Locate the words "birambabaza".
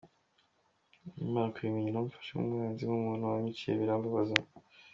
3.79-4.35